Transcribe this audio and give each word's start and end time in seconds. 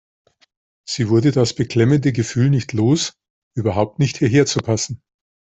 Sie 0.83 1.09
wurde 1.09 1.31
das 1.31 1.53
beklemmende 1.53 2.11
Gefühl 2.11 2.49
nicht 2.49 2.73
los, 2.73 3.13
überhaupt 3.55 3.99
nicht 3.99 4.17
hierher 4.17 4.47
zu 4.47 4.57
passen. 4.57 5.03